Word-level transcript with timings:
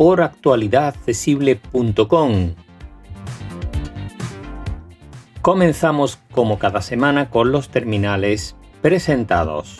por 0.00 0.22
actualidadaccesible.com. 0.22 2.54
Comenzamos 5.42 6.18
como 6.32 6.58
cada 6.58 6.80
semana 6.80 7.28
con 7.28 7.52
los 7.52 7.68
terminales 7.68 8.56
presentados. 8.80 9.76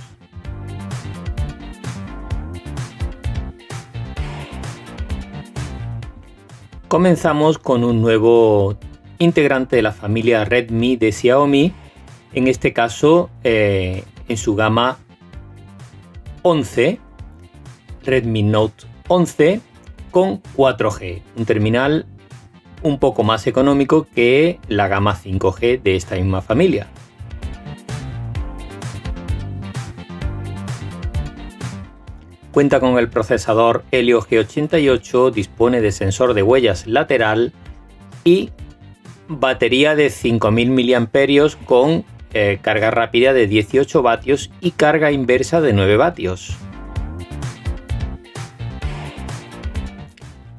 Comenzamos 6.88 7.56
con 7.56 7.82
un 7.82 8.02
nuevo 8.02 8.76
integrante 9.18 9.76
de 9.76 9.82
la 9.82 9.92
familia 9.92 10.44
Redmi 10.44 10.96
de 10.96 11.12
Xiaomi, 11.12 11.72
en 12.34 12.46
este 12.46 12.74
caso 12.74 13.30
eh, 13.42 14.04
en 14.28 14.36
su 14.36 14.54
gama 14.54 14.98
11, 16.42 17.00
Redmi 18.04 18.42
Note 18.42 18.84
11, 19.08 19.62
con 20.10 20.42
4G, 20.56 21.22
un 21.36 21.44
terminal 21.44 22.06
un 22.82 22.98
poco 22.98 23.22
más 23.22 23.46
económico 23.46 24.06
que 24.14 24.58
la 24.68 24.88
gama 24.88 25.16
5G 25.16 25.82
de 25.82 25.96
esta 25.96 26.16
misma 26.16 26.42
familia. 26.42 26.86
Cuenta 32.52 32.80
con 32.80 32.98
el 32.98 33.08
procesador 33.08 33.84
Helio 33.92 34.20
G88, 34.22 35.30
dispone 35.30 35.80
de 35.80 35.92
sensor 35.92 36.34
de 36.34 36.42
huellas 36.42 36.86
lateral 36.86 37.52
y 38.24 38.50
batería 39.28 39.94
de 39.94 40.10
5000 40.10 40.70
mAh 40.70 41.64
con 41.64 42.04
eh, 42.32 42.58
carga 42.60 42.90
rápida 42.90 43.32
de 43.32 43.46
18 43.46 44.02
vatios 44.02 44.50
y 44.60 44.72
carga 44.72 45.12
inversa 45.12 45.60
de 45.60 45.72
9 45.72 45.96
vatios. 45.96 46.56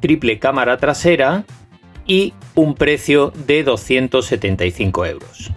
Triple 0.01 0.39
cámara 0.39 0.77
trasera 0.77 1.45
y 2.05 2.33
un 2.55 2.75
precio 2.75 3.31
de 3.47 3.63
275 3.63 5.05
euros. 5.05 5.51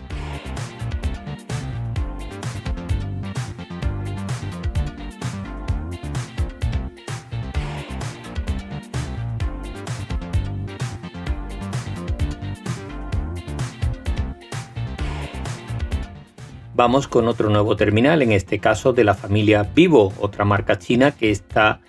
Vamos 16.77 17.07
con 17.07 17.29
otro 17.29 17.51
nuevo 17.51 17.77
terminal, 17.77 18.21
en 18.21 18.33
este 18.33 18.59
caso 18.59 18.93
de 18.93 19.05
la 19.05 19.15
familia 19.15 19.63
Vivo, 19.75 20.13
otra 20.19 20.45
marca 20.45 20.77
china 20.77 21.13
que 21.13 21.31
está 21.31 21.81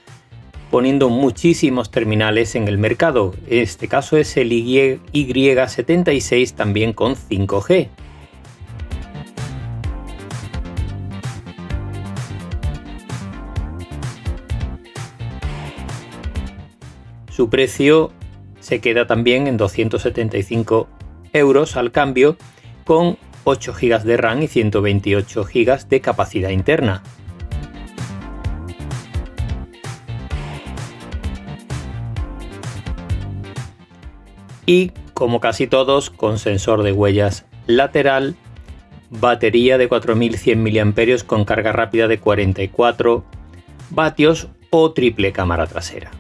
poniendo 0.75 1.07
muchísimos 1.07 1.89
terminales 1.89 2.53
en 2.53 2.67
el 2.67 2.77
mercado. 2.77 3.33
Este 3.47 3.87
caso 3.87 4.17
es 4.17 4.35
el 4.35 4.51
Y76 4.51 6.53
también 6.53 6.91
con 6.91 7.15
5G. 7.15 7.87
Su 17.29 17.49
precio 17.49 18.11
se 18.59 18.81
queda 18.81 19.07
también 19.07 19.47
en 19.47 19.55
275 19.55 20.89
euros 21.31 21.77
al 21.77 21.93
cambio 21.93 22.35
con 22.83 23.17
8 23.45 23.73
GB 23.79 24.03
de 24.03 24.17
RAM 24.17 24.41
y 24.41 24.47
128 24.49 25.45
GB 25.45 25.87
de 25.87 26.01
capacidad 26.01 26.49
interna. 26.49 27.01
Y 34.65 34.91
como 35.13 35.39
casi 35.39 35.67
todos 35.67 36.09
con 36.09 36.39
sensor 36.39 36.83
de 36.83 36.91
huellas 36.91 37.45
lateral, 37.67 38.35
batería 39.09 39.77
de 39.77 39.87
4100 39.87 40.61
mAh 40.61 41.25
con 41.25 41.45
carga 41.45 41.71
rápida 41.71 42.07
de 42.07 42.19
44 42.19 43.23
vatios 43.89 44.49
o 44.71 44.91
triple 44.91 45.31
cámara 45.31 45.67
trasera. 45.67 46.11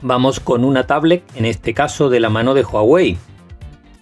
Vamos 0.00 0.38
con 0.38 0.64
una 0.64 0.86
tablet, 0.86 1.24
en 1.34 1.44
este 1.44 1.74
caso 1.74 2.08
de 2.08 2.20
la 2.20 2.30
mano 2.30 2.54
de 2.54 2.62
Huawei. 2.62 3.18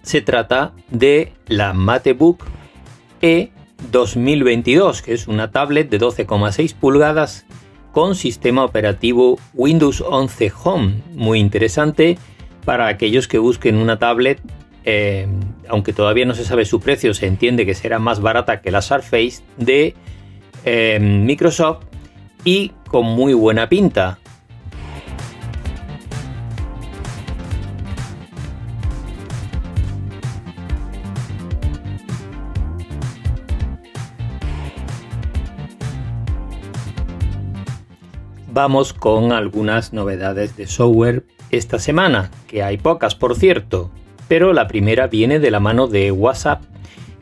Se 0.03 0.21
trata 0.21 0.73
de 0.91 1.33
la 1.47 1.73
MateBook 1.73 2.45
E 3.21 3.51
2022, 3.91 5.01
que 5.01 5.13
es 5.13 5.27
una 5.27 5.51
tablet 5.51 5.89
de 5.89 5.99
12,6 5.99 6.75
pulgadas 6.75 7.45
con 7.91 8.15
sistema 8.15 8.63
operativo 8.63 9.39
Windows 9.53 10.01
11 10.01 10.51
Home. 10.63 10.93
Muy 11.13 11.39
interesante 11.39 12.17
para 12.65 12.87
aquellos 12.87 13.27
que 13.27 13.39
busquen 13.39 13.77
una 13.77 13.97
tablet, 13.97 14.41
eh, 14.83 15.27
aunque 15.67 15.93
todavía 15.93 16.25
no 16.25 16.33
se 16.33 16.45
sabe 16.45 16.65
su 16.65 16.79
precio, 16.79 17.13
se 17.13 17.27
entiende 17.27 17.65
que 17.65 17.73
será 17.73 17.97
más 17.97 18.19
barata 18.19 18.61
que 18.61 18.71
la 18.71 18.81
Surface 18.81 19.41
de 19.57 19.95
eh, 20.65 20.99
Microsoft 20.99 21.85
y 22.43 22.73
con 22.87 23.05
muy 23.05 23.33
buena 23.33 23.69
pinta. 23.69 24.19
Vamos 38.57 38.91
con 38.91 39.33
algunas 39.33 39.93
novedades 39.93 40.57
de 40.57 40.65
software 40.65 41.23
esta 41.51 41.77
semana, 41.77 42.31
que 42.47 42.63
hay 42.63 42.79
pocas 42.79 43.13
por 43.13 43.35
cierto, 43.35 43.91
pero 44.27 44.51
la 44.51 44.65
primera 44.65 45.05
viene 45.05 45.37
de 45.37 45.51
la 45.51 45.59
mano 45.59 45.85
de 45.85 46.11
WhatsApp, 46.11 46.63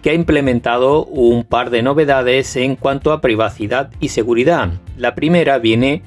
que 0.01 0.11
ha 0.11 0.13
implementado 0.13 1.03
un 1.03 1.43
par 1.43 1.71
de 1.71 1.83
novedades 1.83 2.55
en 2.55 2.77
cuanto 2.77 3.11
a 3.11 3.19
privacidad 3.19 3.91
y 3.99 4.07
seguridad. 4.07 4.69
La 4.95 5.13
primera 5.13 5.57
viene 5.57 6.03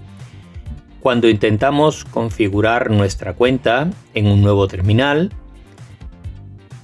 cuando 1.00 1.28
intentamos 1.28 2.06
configurar 2.06 2.91
nuestra 2.91 3.34
cuenta 3.34 3.91
en 4.15 4.28
un 4.28 4.41
nuevo 4.41 4.66
terminal. 4.66 5.31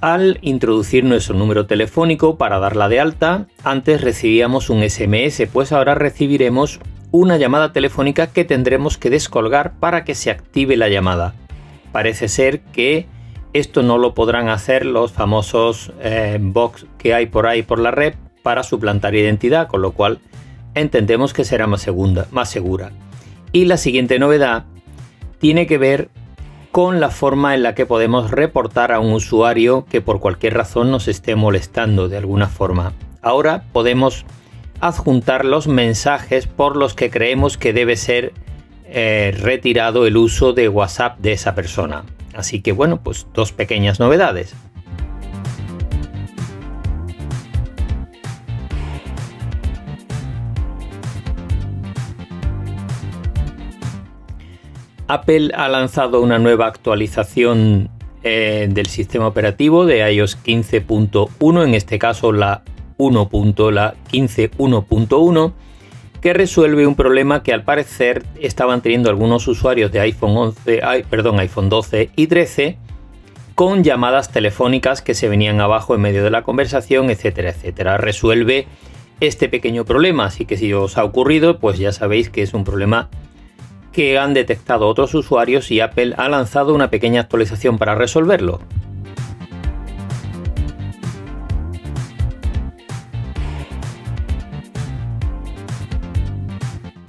Al 0.03 0.39
introducir 0.43 1.03
nuestro 1.05 1.35
número 1.35 1.65
telefónico 1.65 2.37
para 2.37 2.59
darla 2.59 2.91
de 2.91 3.01
alta, 3.01 3.47
antes 3.63 4.03
recibíamos 4.03 4.69
un 4.69 4.83
SMS, 4.87 5.49
pues 5.51 5.73
ahora 5.73 5.95
recibiremos 5.95 6.79
una 7.17 7.37
llamada 7.37 7.73
telefónica 7.73 8.27
que 8.27 8.45
tendremos 8.45 8.99
que 8.99 9.09
descolgar 9.09 9.75
para 9.79 10.03
que 10.03 10.17
se 10.17 10.33
active 10.33 10.77
la 10.77 10.89
llamada. 10.89 11.33
Parece 11.93 12.27
ser 12.27 12.63
que 12.73 13.07
esto 13.53 13.85
no 13.85 13.99
lo 13.99 14.15
podrán 14.15 14.49
hacer 14.49 14.85
los 14.85 15.13
famosos 15.13 15.93
eh, 16.01 16.39
box 16.41 16.87
que 16.99 17.15
hay 17.15 17.27
por 17.27 17.47
ahí 17.47 17.63
por 17.63 17.79
la 17.79 17.93
red 17.93 18.15
para 18.43 18.65
suplantar 18.65 19.15
identidad, 19.15 19.69
con 19.69 19.81
lo 19.81 19.93
cual 19.93 20.19
entendemos 20.75 21.33
que 21.33 21.45
será 21.45 21.69
más, 21.69 21.87
más 22.33 22.51
segura. 22.51 22.91
Y 23.53 23.67
la 23.67 23.77
siguiente 23.77 24.19
novedad 24.19 24.65
tiene 25.39 25.69
que 25.69 25.79
ver 25.79 26.09
con 26.73 26.99
la 26.99 27.11
forma 27.11 27.55
en 27.55 27.63
la 27.63 27.77
que 27.77 27.87
podemos 27.87 28.33
reportar 28.33 28.91
a 28.91 28.99
un 28.99 29.13
usuario 29.13 29.87
que 29.89 30.01
por 30.01 30.19
cualquier 30.19 30.55
razón 30.55 30.91
nos 30.91 31.07
esté 31.07 31.37
molestando 31.37 32.09
de 32.09 32.17
alguna 32.17 32.49
forma. 32.49 32.93
Ahora 33.23 33.63
podemos 33.73 34.27
adjuntar 34.85 35.47
los 35.47 35.67
mensajes 35.67 36.47
por 36.47 36.77
los 36.77 36.93
que 36.93 37.11
creemos 37.11 37.57
que 37.57 37.73
debe 37.73 37.97
ser 37.97 38.35
eh, 38.85 39.35
retirado 39.41 40.07
el 40.07 40.19
uso 40.19 40.53
de 40.53 40.69
WhatsApp 40.69 41.19
de 41.21 41.33
esa 41.33 41.55
persona. 41.55 42.05
Así 42.35 42.61
que 42.61 42.73
bueno, 42.73 43.01
pues 43.03 43.27
dos 43.33 43.51
pequeñas 43.53 43.99
novedades. 43.99 44.55
Apple 55.07 55.53
ha 55.55 55.69
lanzado 55.71 56.21
una 56.21 56.39
nueva 56.39 56.67
actualización 56.67 57.89
eh, 58.23 58.69
del 58.71 58.87
sistema 58.87 59.29
operativo 59.29 59.87
de 59.87 60.13
iOS 60.13 60.39
15.1, 60.45 61.65
en 61.65 61.75
este 61.75 61.99
caso 61.99 62.33
la 62.33 62.63
1.15.1.1 62.99 65.53
que 66.21 66.33
resuelve 66.33 66.87
un 66.87 66.95
problema 66.95 67.43
que 67.43 67.53
al 67.53 67.65
parecer 67.65 68.25
estaban 68.41 68.81
teniendo 68.81 69.11
algunos 69.11 69.47
usuarios 69.47 69.93
de 69.93 70.01
iPhone 70.01 70.35
11, 70.37 71.05
perdón, 71.11 71.39
iPhone 71.39 71.69
12 71.69 72.11
y 72.17 72.29
13 72.29 72.79
con 73.55 73.85
llamadas 73.85 74.33
telefónicas 74.33 75.03
que 75.03 75.15
se 75.15 75.29
venían 75.29 75.61
abajo 75.61 75.95
en 75.95 76.01
medio 76.01 76.25
de 76.25 76.31
la 76.31 76.43
conversación, 76.43 77.11
etcétera, 77.11 77.51
etcétera. 77.51 77.99
Resuelve 77.99 78.67
este 79.21 79.49
pequeño 79.49 79.85
problema, 79.85 80.25
así 80.25 80.47
que 80.47 80.57
si 80.57 80.73
os 80.73 80.97
ha 80.97 81.05
ocurrido, 81.05 81.59
pues 81.59 81.79
ya 81.79 81.93
sabéis 81.93 82.31
que 82.31 82.43
es 82.43 82.55
un 82.55 82.65
problema 82.65 83.11
que 83.93 84.19
han 84.19 84.35
detectado 84.35 84.89
otros 84.89 85.15
usuarios 85.15 85.71
y 85.71 85.81
Apple 85.81 86.15
ha 86.17 86.29
lanzado 86.29 86.75
una 86.75 86.91
pequeña 86.91 87.21
actualización 87.21 87.79
para 87.79 87.95
resolverlo. 87.95 88.61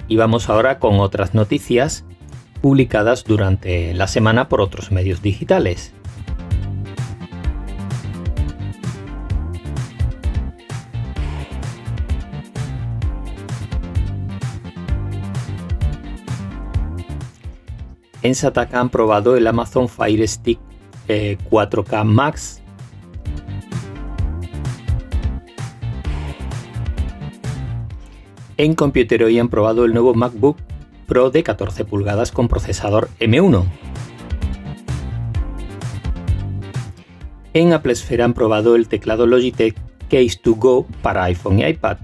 Y 0.08 0.16
vamos 0.16 0.48
ahora 0.48 0.78
con 0.78 1.00
otras 1.00 1.34
noticias 1.34 2.04
publicadas 2.60 3.24
durante 3.24 3.94
la 3.94 4.06
semana 4.06 4.48
por 4.48 4.60
otros 4.60 4.90
medios 4.90 5.22
digitales. 5.22 5.92
En 18.22 18.34
Sataka 18.34 18.80
han 18.80 18.88
probado 18.88 19.36
el 19.36 19.46
Amazon 19.46 19.88
Fire 19.88 20.26
Stick 20.26 20.58
4K 21.06 22.00
eh, 22.00 22.04
Max 22.04 22.62
En 28.58 28.74
Computer 28.74 29.22
hoy 29.22 29.38
han 29.38 29.50
probado 29.50 29.84
el 29.84 29.92
nuevo 29.92 30.14
MacBook 30.14 30.56
Pro 31.06 31.30
de 31.30 31.42
14 31.42 31.84
pulgadas 31.84 32.32
con 32.32 32.48
procesador 32.48 33.10
M1. 33.20 33.64
En 37.52 37.74
Apple 37.74 37.94
Sphere 37.94 38.22
han 38.22 38.32
probado 38.32 38.74
el 38.74 38.88
teclado 38.88 39.26
Logitech 39.26 39.76
Case 40.08 40.40
2 40.42 40.56
Go 40.56 40.86
para 41.02 41.24
iPhone 41.24 41.58
y 41.58 41.66
iPad. 41.66 41.98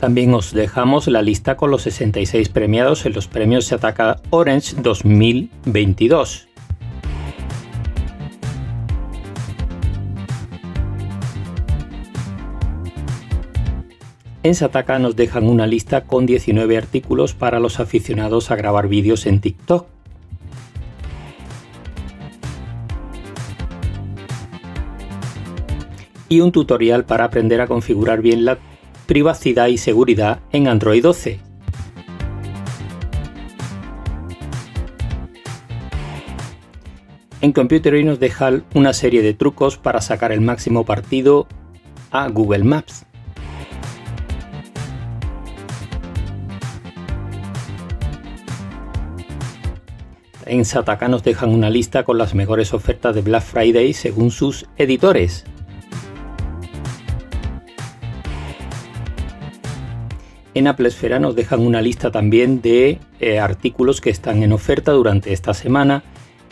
También 0.00 0.34
os 0.34 0.52
dejamos 0.52 1.06
la 1.06 1.22
lista 1.22 1.56
con 1.56 1.70
los 1.70 1.82
66 1.82 2.48
premiados 2.48 3.06
en 3.06 3.12
los 3.12 3.28
premios 3.28 3.66
Se 3.66 3.76
Ataca 3.76 4.20
Orange 4.30 4.74
2022. 4.80 6.47
En 14.48 14.54
Sataka 14.54 14.98
nos 14.98 15.14
dejan 15.14 15.46
una 15.46 15.66
lista 15.66 16.04
con 16.04 16.24
19 16.24 16.78
artículos 16.78 17.34
para 17.34 17.60
los 17.60 17.80
aficionados 17.80 18.50
a 18.50 18.56
grabar 18.56 18.88
vídeos 18.88 19.26
en 19.26 19.42
TikTok. 19.42 19.86
Y 26.30 26.40
un 26.40 26.50
tutorial 26.50 27.04
para 27.04 27.24
aprender 27.24 27.60
a 27.60 27.66
configurar 27.66 28.22
bien 28.22 28.46
la 28.46 28.56
privacidad 29.04 29.66
y 29.66 29.76
seguridad 29.76 30.40
en 30.50 30.66
Android 30.66 31.02
12. 31.02 31.40
En 37.42 37.52
Computer 37.52 37.92
hoy 37.92 38.04
nos 38.04 38.18
dejan 38.18 38.64
una 38.74 38.94
serie 38.94 39.20
de 39.20 39.34
trucos 39.34 39.76
para 39.76 40.00
sacar 40.00 40.32
el 40.32 40.40
máximo 40.40 40.86
partido 40.86 41.46
a 42.10 42.28
Google 42.28 42.64
Maps. 42.64 43.04
En 50.48 50.64
Sataka 50.64 51.08
nos 51.08 51.22
dejan 51.22 51.50
una 51.50 51.70
lista 51.70 52.04
con 52.04 52.18
las 52.18 52.34
mejores 52.34 52.72
ofertas 52.74 53.14
de 53.14 53.20
Black 53.20 53.42
Friday 53.42 53.92
según 53.92 54.30
sus 54.30 54.66
editores. 54.76 55.44
En 60.54 60.66
Apple 60.66 60.88
Esfera 60.88 61.20
nos 61.20 61.36
dejan 61.36 61.60
una 61.60 61.80
lista 61.80 62.10
también 62.10 62.60
de 62.60 62.98
eh, 63.20 63.38
artículos 63.38 64.00
que 64.00 64.10
están 64.10 64.42
en 64.42 64.52
oferta 64.52 64.92
durante 64.92 65.32
esta 65.32 65.54
semana 65.54 66.02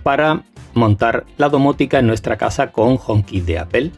para 0.03 0.45
montar 0.75 1.25
la 1.39 1.49
domótica 1.49 1.99
en 1.99 2.07
nuestra 2.07 2.37
casa 2.37 2.71
con 2.71 2.99
HomeKit 3.05 3.45
de 3.45 3.59
Apple. 3.59 3.91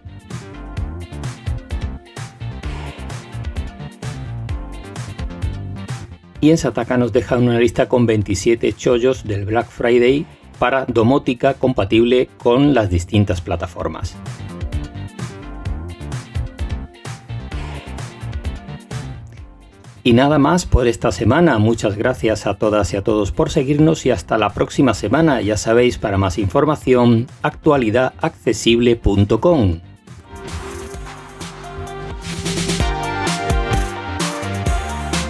Y 6.41 6.51
en 6.51 6.59
Sataka 6.59 6.97
nos 6.97 7.13
dejan 7.13 7.43
una 7.43 7.59
lista 7.59 7.89
con 7.89 8.07
27 8.07 8.73
chollos 8.75 9.25
del 9.25 9.45
Black 9.45 9.69
Friday 9.69 10.25
para 10.59 10.85
domótica 10.87 11.55
compatible 11.55 12.29
con 12.39 12.75
las 12.75 12.91
distintas 12.91 13.41
plataformas. 13.41 14.17
Y 20.05 20.13
nada 20.15 20.39
más 20.39 20.65
por 20.65 20.87
esta 20.89 21.13
semana. 21.13 21.59
Muchas 21.59 21.95
gracias 21.97 22.47
a 22.47 22.55
todas 22.55 22.95
y 22.95 22.97
a 22.97 23.05
todos 23.05 23.31
por 23.31 23.51
seguirnos 23.51 24.07
y 24.07 24.11
hasta 24.11 24.39
la 24.39 24.55
próxima 24.55 24.95
semana. 24.95 25.43
Ya 25.43 25.59
sabéis, 25.59 25.99
para 25.99 26.17
más 26.17 26.39
información, 26.39 27.27
actualidadaccesible.com. 27.43 29.81